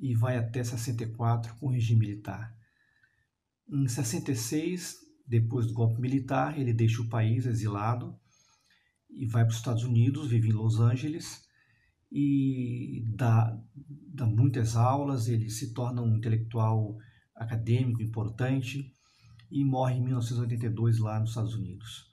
[0.00, 2.54] e vai até 64 com regime militar.
[3.68, 8.18] Em 66, depois do golpe militar, ele deixa o país exilado
[9.10, 11.46] e vai para os Estados Unidos, vive em Los Angeles
[12.10, 13.56] e dá,
[14.14, 16.96] dá muitas aulas, ele se torna um intelectual
[17.34, 18.90] acadêmico importante
[19.50, 22.10] e morre em 1982 lá nos Estados Unidos.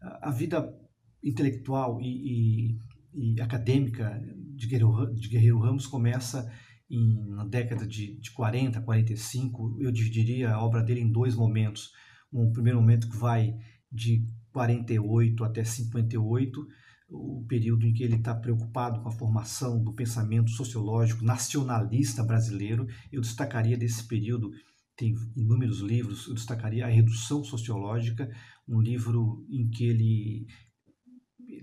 [0.00, 0.76] A vida
[1.22, 2.78] intelectual e,
[3.14, 4.20] e, e acadêmica
[4.54, 6.50] de Guerreiro, de Guerreiro Ramos começa
[6.90, 9.76] em, na década de, de 40, 45.
[9.80, 11.92] Eu dividiria a obra dele em dois momentos.
[12.32, 13.54] Um primeiro momento que vai
[13.90, 16.66] de 48 até 58,
[17.10, 22.86] o período em que ele está preocupado com a formação do pensamento sociológico nacionalista brasileiro.
[23.10, 24.50] Eu destacaria desse período,
[24.96, 28.28] tem inúmeros livros, eu destacaria A Redução Sociológica,
[28.66, 30.46] um livro em que ele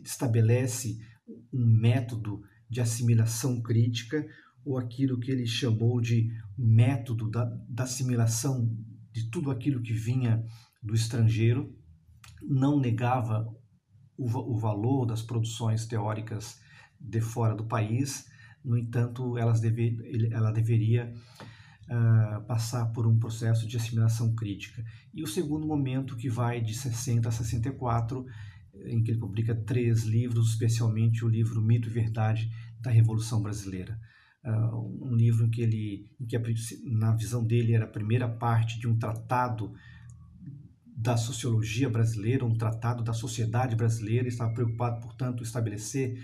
[0.03, 0.97] estabelece
[1.53, 4.25] um método de assimilação crítica,
[4.63, 8.75] ou aquilo que ele chamou de método da, da assimilação
[9.15, 10.43] de tudo aquilo que vinha
[10.83, 11.73] do estrangeiro,
[12.43, 13.47] não negava
[14.17, 16.59] o, o valor das produções teóricas
[16.99, 18.25] de fora do país,
[18.61, 21.13] no entanto, elas deve, ela deveria
[21.85, 24.83] uh, passar por um processo de assimilação crítica.
[25.13, 28.25] E o segundo momento, que vai de 60 a 64,
[28.87, 32.51] em que ele publica três livros, especialmente o livro Mito e Verdade
[32.81, 33.97] da Revolução Brasileira.
[34.45, 36.41] Uh, um livro em que ele, em que a,
[36.83, 39.73] na visão dele era a primeira parte de um tratado
[40.95, 46.23] da sociologia brasileira, um tratado da sociedade brasileira, estava preocupado, portanto, estabelecer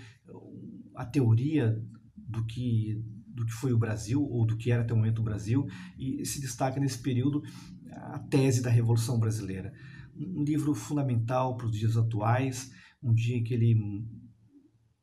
[0.94, 1.78] a teoria
[2.16, 3.02] do que
[3.34, 5.66] do que foi o Brasil ou do que era até o momento o Brasil
[5.98, 7.42] e se destaca nesse período
[7.90, 9.72] a tese da Revolução Brasileira.
[10.14, 12.70] Um livro fundamental para os dias atuais,
[13.02, 14.06] um dia em que ele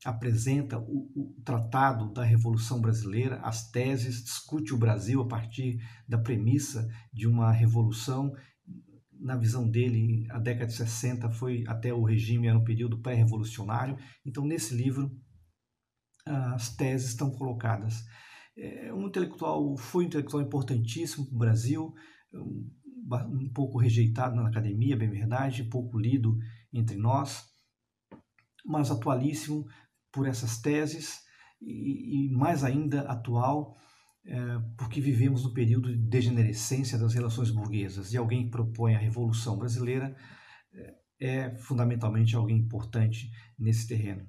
[0.05, 6.17] apresenta o, o, tratado da Revolução Brasileira, as teses, discute o Brasil a partir da
[6.17, 8.33] premissa de uma revolução
[9.19, 13.97] na visão dele, a década de 60 foi até o regime, era um período pré-revolucionário.
[14.25, 15.11] Então, nesse livro,
[16.25, 18.05] as teses estão colocadas.
[18.57, 21.93] É um intelectual, foi um intelectual importantíssimo para o Brasil,
[22.33, 26.37] um, pouco rejeitado na academia, bem verdade, pouco lido
[26.71, 27.45] entre nós,
[28.65, 29.65] mas atualíssimo
[30.11, 31.19] por essas teses
[31.61, 33.75] e, e mais ainda atual
[34.25, 34.35] é,
[34.77, 39.57] porque vivemos no período de degenerescência das relações burguesas e alguém que propõe a Revolução
[39.57, 40.15] Brasileira
[40.71, 44.27] é, é fundamentalmente alguém importante nesse terreno.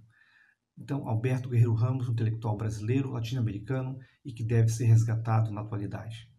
[0.79, 6.31] Então, Alberto Guerreiro Ramos, um intelectual brasileiro, latino-americano e que deve ser resgatado na atualidade.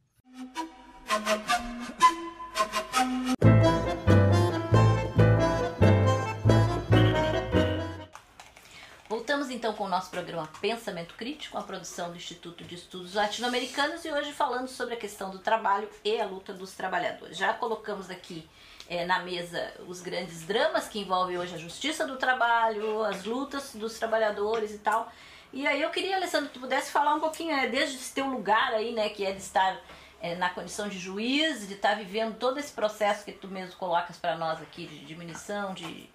[9.82, 14.32] Com o nosso programa Pensamento Crítico, a produção do Instituto de Estudos Latino-Americanos e hoje
[14.32, 17.36] falando sobre a questão do trabalho e a luta dos trabalhadores.
[17.36, 18.48] Já colocamos aqui
[18.88, 23.74] é, na mesa os grandes dramas que envolvem hoje a justiça do trabalho, as lutas
[23.74, 25.12] dos trabalhadores e tal.
[25.52, 28.28] E aí eu queria, Alessandro, que tu pudesse falar um pouquinho, é, desde esse teu
[28.28, 29.82] lugar aí, né, que é de estar
[30.22, 34.16] é, na condição de juiz, de estar vivendo todo esse processo que tu mesmo colocas
[34.18, 36.08] para nós aqui de diminuição, de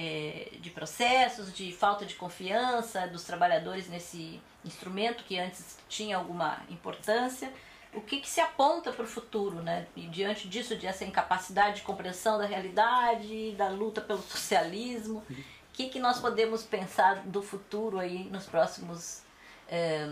[0.00, 6.62] é, de processos, de falta de confiança dos trabalhadores nesse instrumento que antes tinha alguma
[6.70, 7.52] importância.
[7.92, 9.88] O que, que se aponta para o futuro, né?
[9.96, 15.34] E diante disso, dessa incapacidade de compreensão da realidade, da luta pelo socialismo, o
[15.72, 19.22] que, que nós podemos pensar do futuro aí nos próximos
[19.68, 20.06] é,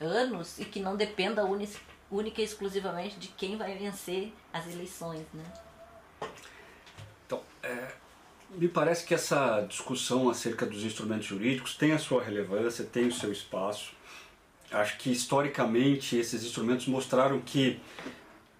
[0.00, 5.44] anos e que não dependa única e exclusivamente de quem vai vencer as eleições, né?
[7.24, 7.92] Então, é,
[8.50, 13.12] me parece que essa discussão acerca dos instrumentos jurídicos tem a sua relevância, tem o
[13.12, 13.92] seu espaço.
[14.70, 17.80] Acho que historicamente esses instrumentos mostraram que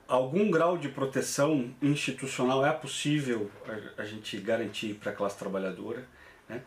[0.06, 3.50] algum grau de proteção institucional é possível
[3.96, 6.08] a, gente garantir para a classe trabalhadora.
[6.48, 6.62] Né?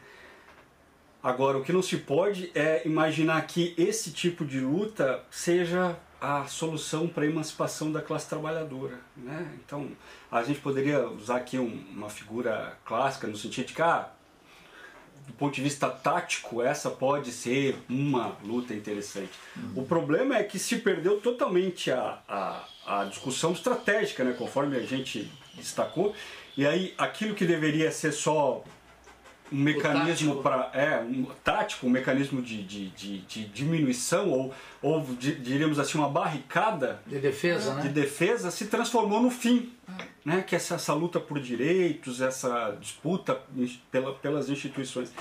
[1.23, 6.45] Agora, o que não se pode é imaginar que esse tipo de luta seja a
[6.45, 8.99] solução para a emancipação da classe trabalhadora.
[9.17, 9.57] Né?
[9.65, 9.89] Então,
[10.31, 14.07] a gente poderia usar aqui um, uma figura clássica no sentido de que, ah,
[15.25, 19.31] do ponto de vista tático, essa pode ser uma luta interessante.
[19.57, 19.81] Uhum.
[19.81, 24.83] O problema é que se perdeu totalmente a, a, a discussão estratégica, né, conforme a
[24.83, 26.13] gente destacou.
[26.55, 28.63] E aí aquilo que deveria ser só
[29.51, 35.01] um mecanismo para é um tático, um mecanismo de, de, de, de diminuição ou, ou
[35.01, 37.93] de, diríamos assim uma barricada de defesa, de né?
[37.93, 39.73] defesa se transformou no fim,
[40.23, 40.41] né?
[40.41, 43.41] Que essa, essa luta por direitos, essa disputa
[43.91, 45.11] pela, pelas instituições.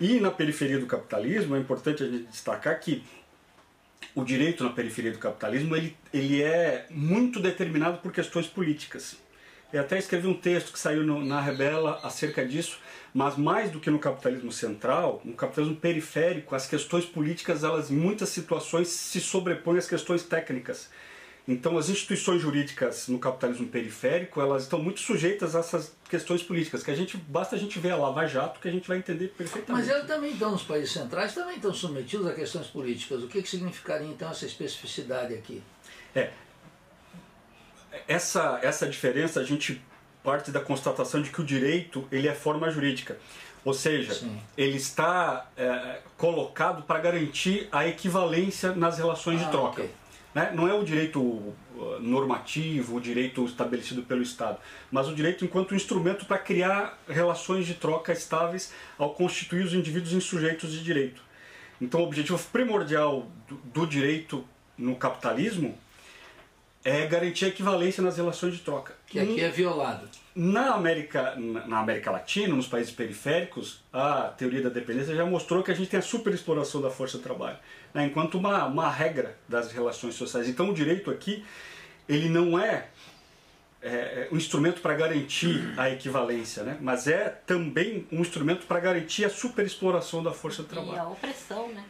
[0.00, 3.02] E na periferia do capitalismo é importante a gente destacar que
[4.14, 9.18] o direito na periferia do capitalismo ele, ele é muito determinado por questões políticas.
[9.72, 12.78] Eu até escrevi um texto que saiu no, na Rebela acerca disso,
[13.12, 17.96] mas mais do que no capitalismo central, no capitalismo periférico, as questões políticas, elas em
[17.96, 20.88] muitas situações se sobrepõem às questões técnicas.
[21.46, 26.82] Então, as instituições jurídicas no capitalismo periférico, elas estão muito sujeitas a essas questões políticas,
[26.82, 29.28] que a gente basta a gente ver a Lava Jato que a gente vai entender
[29.28, 29.86] perfeitamente.
[29.86, 33.22] Mas eles também estão nos países centrais, também estão submetidos a questões políticas.
[33.22, 35.62] O que, que significaria então essa especificidade aqui?
[36.14, 36.30] É,
[38.06, 39.80] essa, essa diferença a gente
[40.22, 43.18] parte da constatação de que o direito ele é forma jurídica.
[43.64, 44.38] Ou seja, Sim.
[44.56, 49.82] ele está é, colocado para garantir a equivalência nas relações Ah, de troca.
[49.82, 49.90] ok.
[50.34, 50.52] Né?
[50.54, 54.58] Não é o direito uh, normativo, o direito estabelecido pelo Estado,
[54.90, 60.12] mas o direito enquanto instrumento para criar relações de troca estáveis ao constituir os indivíduos
[60.12, 61.22] em sujeitos de direito.
[61.80, 64.44] Então, o objetivo primordial do, do direito
[64.76, 65.76] no capitalismo
[66.84, 68.94] é garantir a equivalência nas relações de troca.
[69.06, 70.08] Que aqui é violado.
[70.34, 75.70] Na América, na América Latina, nos países periféricos, a teoria da dependência já mostrou que
[75.70, 77.56] a gente tem a superexploração da força de trabalho,
[77.92, 80.48] né, enquanto uma, uma regra das relações sociais.
[80.48, 81.44] Então o direito aqui,
[82.08, 82.86] ele não é,
[83.82, 88.78] é, é um instrumento para garantir a equivalência, né, mas é também um instrumento para
[88.78, 91.00] garantir a superexploração da força de E trabalho.
[91.00, 91.82] a opressão, né?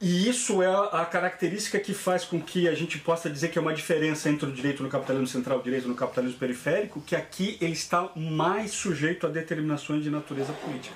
[0.00, 3.60] E isso é a característica que faz com que a gente possa dizer que é
[3.60, 7.16] uma diferença entre o direito no capitalismo central e o direito no capitalismo periférico, que
[7.16, 10.94] aqui ele está mais sujeito a determinações de natureza política.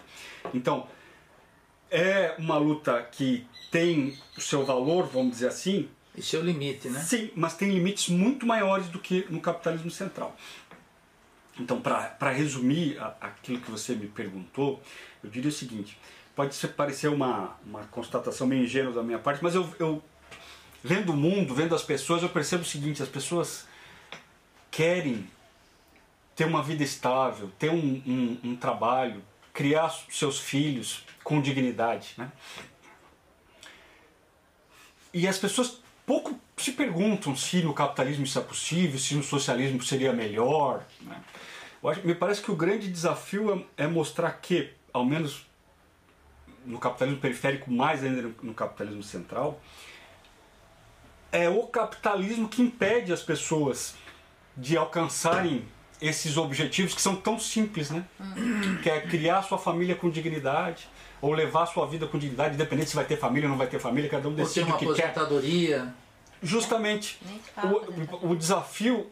[0.55, 0.86] Então,
[1.90, 7.00] é uma luta que tem o seu valor, vamos dizer assim, E seu limite, né?
[7.00, 10.36] Sim, mas tem limites muito maiores do que no capitalismo central.
[11.59, 14.82] Então, para resumir aquilo que você me perguntou,
[15.22, 15.98] eu diria o seguinte:
[16.35, 20.03] pode parecer uma, uma constatação meio ingênua da minha parte, mas eu, eu,
[20.83, 23.66] vendo o mundo, vendo as pessoas, eu percebo o seguinte: as pessoas
[24.70, 25.28] querem
[26.35, 29.22] ter uma vida estável, ter um, um, um trabalho,
[29.53, 32.14] criar seus filhos com dignidade.
[32.16, 32.33] Né?
[35.12, 39.83] E as pessoas pouco se perguntam se no capitalismo isso é possível, se no socialismo
[39.83, 40.85] seria melhor.
[41.01, 41.22] Né?
[41.85, 45.47] Acho- me parece que o grande desafio é, é mostrar que, ao menos
[46.65, 49.61] no capitalismo periférico, mais ainda no, no capitalismo central,
[51.31, 53.95] é o capitalismo que impede as pessoas
[54.57, 55.65] de alcançarem
[56.01, 58.05] esses objetivos que são tão simples, né?
[58.83, 60.89] Que é criar sua família com dignidade,
[61.21, 63.79] ou levar sua vida com dignidade, independente se vai ter família ou não vai ter
[63.79, 65.15] família, cada um Ou ter decide uma o que quer.
[66.43, 67.19] Justamente.
[67.25, 68.09] Se fala, né?
[68.21, 69.09] O, o desafio,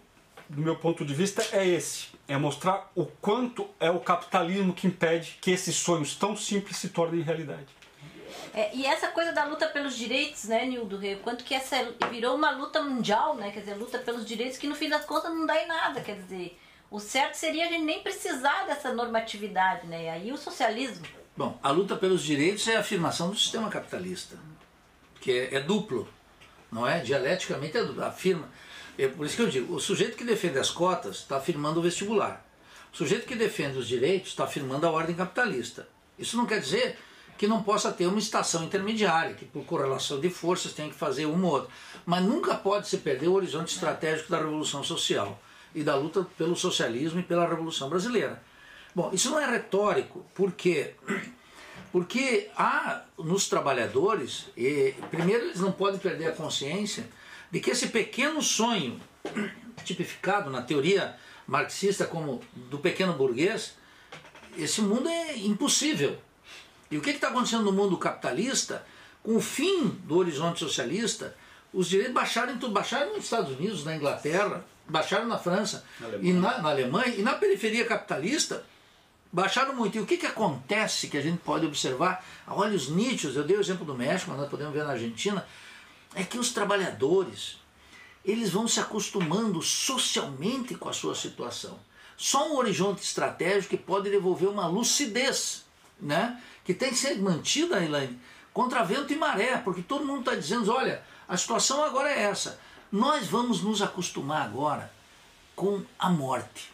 [0.50, 4.86] do meu ponto de vista, é esse: é mostrar o quanto é o capitalismo que
[4.86, 7.68] impede que esses sonhos tão simples se tornem realidade.
[8.52, 11.00] É, e essa coisa da luta pelos direitos, né, Nildo?
[11.22, 13.52] Quanto que essa virou uma luta mundial, né?
[13.52, 16.00] Quer dizer, luta pelos direitos que no fim das contas não dá em nada.
[16.00, 16.58] Quer dizer,
[16.90, 20.04] o certo seria a gente nem precisar dessa normatividade, né?
[20.04, 21.06] E aí o socialismo.
[21.36, 24.36] Bom, a luta pelos direitos é a afirmação do sistema capitalista,
[25.20, 26.08] que é, é duplo,
[26.72, 26.98] não é?
[26.98, 28.04] Dialeticamente é duplo.
[28.04, 28.48] Afirma.
[29.02, 31.82] É por isso que eu digo, o sujeito que defende as cotas está afirmando o
[31.82, 32.44] vestibular.
[32.92, 35.88] O sujeito que defende os direitos está afirmando a ordem capitalista.
[36.18, 36.98] Isso não quer dizer
[37.38, 41.24] que não possa ter uma estação intermediária, que por correlação de forças tem que fazer
[41.24, 41.70] uma ou outra.
[42.04, 45.40] Mas nunca pode se perder o horizonte estratégico da revolução social
[45.74, 48.42] e da luta pelo socialismo e pela revolução brasileira.
[48.94, 50.92] Bom, isso não é retórico, por quê?
[51.90, 57.08] Porque há nos trabalhadores, e, primeiro, eles não podem perder a consciência
[57.50, 59.00] de que esse pequeno sonho,
[59.84, 63.74] tipificado na teoria marxista como do pequeno burguês,
[64.56, 66.18] esse mundo é impossível.
[66.90, 68.84] E o que está acontecendo no mundo capitalista?
[69.22, 71.36] Com o fim do horizonte socialista,
[71.72, 72.72] os direitos baixaram em tudo.
[72.72, 76.40] Baixaram nos Estados Unidos, na Inglaterra, baixaram na França Na e Alemanha.
[76.40, 78.64] na, na Alemanha e na periferia capitalista
[79.32, 79.96] baixaram muito.
[79.96, 83.36] E o que, que acontece que a gente pode observar a olhos nítidos?
[83.36, 85.46] Eu dei o exemplo do México, mas nós podemos ver na Argentina.
[86.14, 87.60] É que os trabalhadores
[88.24, 91.78] eles vão se acostumando socialmente com a sua situação.
[92.16, 95.64] Só um horizonte estratégico que pode devolver uma lucidez,
[95.98, 96.40] né?
[96.64, 98.20] que tem que ser mantida, Elaine,
[98.52, 102.60] contra vento e maré, porque todo mundo está dizendo, olha, a situação agora é essa.
[102.92, 104.92] Nós vamos nos acostumar agora
[105.56, 106.70] com a morte.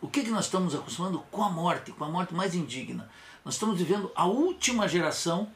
[0.00, 3.10] O que, que nós estamos acostumando com a morte, com a morte mais indigna?
[3.44, 5.50] Nós estamos vivendo a última geração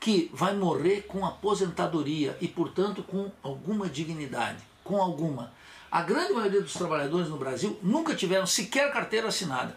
[0.00, 5.52] que vai morrer com aposentadoria e, portanto, com alguma dignidade, com alguma.
[5.90, 9.76] A grande maioria dos trabalhadores no Brasil nunca tiveram sequer carteira assinada.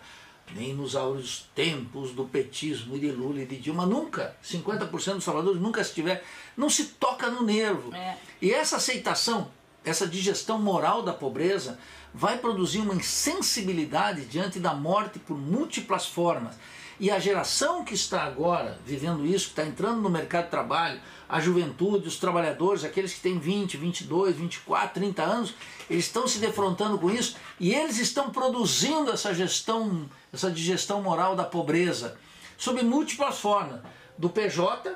[0.53, 4.35] Nem nos áureos tempos do petismo e de Lula e de Dilma, nunca.
[4.43, 6.23] 50% dos trabalhadores nunca se tiver.
[6.57, 7.95] Não se toca no nervo.
[7.95, 8.17] É.
[8.41, 9.49] E essa aceitação,
[9.85, 11.79] essa digestão moral da pobreza,
[12.13, 16.55] vai produzir uma insensibilidade diante da morte por múltiplas formas.
[17.01, 21.01] E a geração que está agora vivendo isso, que está entrando no mercado de trabalho,
[21.27, 25.55] a juventude, os trabalhadores, aqueles que têm 20, 22, 24, 30 anos,
[25.89, 31.35] eles estão se defrontando com isso e eles estão produzindo essa gestão, essa digestão moral
[31.35, 32.19] da pobreza,
[32.55, 33.81] sob múltiplas formas,
[34.15, 34.95] do PJ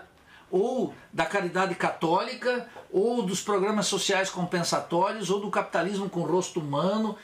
[0.51, 7.17] ou da caridade católica, ou dos programas sociais compensatórios, ou do capitalismo com rosto humano.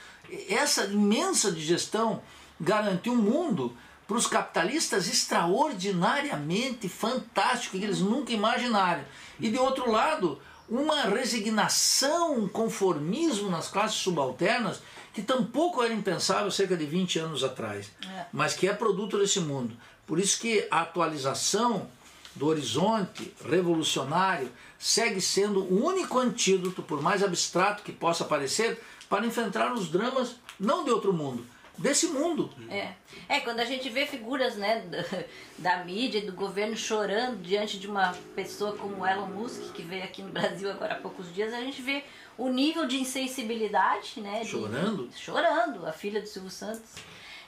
[0.50, 2.20] Essa imensa digestão
[2.60, 3.78] garantiu um mundo
[4.12, 9.05] para os capitalistas extraordinariamente fantástico, que eles nunca imaginaram.
[9.39, 10.38] E de outro lado,
[10.68, 14.82] uma resignação, um conformismo nas classes subalternas
[15.14, 18.26] que tampouco era impensável cerca de 20 anos atrás, É.
[18.34, 19.78] mas que é produto desse mundo.
[20.05, 21.88] Por isso que a atualização
[22.36, 28.78] do horizonte revolucionário segue sendo o único antídoto, por mais abstrato que possa parecer,
[29.09, 31.45] para enfrentar os dramas não de outro mundo,
[31.82, 32.50] desse mundo.
[32.70, 32.94] É.
[33.28, 34.82] é, quando a gente vê figuras né,
[35.60, 39.82] da, da mídia e do governo chorando diante de uma pessoa como Elon Musk, que
[39.82, 42.04] veio aqui no Brasil agora há poucos dias, a gente vê
[42.38, 44.42] o nível de insensibilidade, né?
[44.42, 45.10] de- Chorando?
[45.16, 46.96] chorando, a filha do Silvio Santos.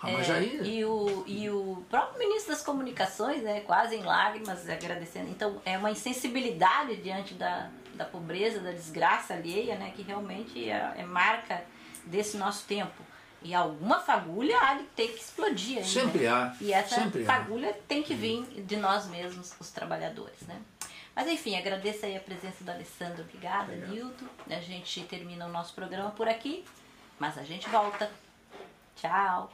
[0.01, 5.29] Ah, É, e, o, e o próprio ministro das comunicações, né, quase em lágrimas, agradecendo.
[5.29, 10.95] Então, é uma insensibilidade diante da, da pobreza, da desgraça alheia, né, que realmente é,
[10.97, 11.63] é marca
[12.05, 13.01] desse nosso tempo.
[13.43, 16.29] E alguma fagulha há de ter que explodir aí, Sempre né?
[16.29, 17.25] há, E essa sempre há.
[17.25, 20.61] fagulha tem que vir de nós mesmos, os trabalhadores, né?
[21.15, 23.21] Mas enfim, agradeço aí a presença do Alessandro.
[23.23, 24.25] Obrigada, Nilton.
[24.49, 26.65] A gente termina o nosso programa por aqui,
[27.19, 28.09] mas a gente volta.
[28.95, 29.51] Tchau.